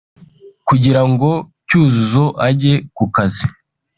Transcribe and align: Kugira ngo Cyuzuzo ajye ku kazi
Kugira 0.67 1.01
ngo 1.09 1.29
Cyuzuzo 1.67 2.25
ajye 2.47 2.73
ku 2.95 3.05
kazi 3.15 3.45